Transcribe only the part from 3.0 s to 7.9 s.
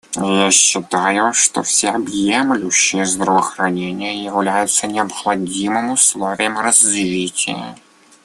здравоохранение является необходимым условием развития.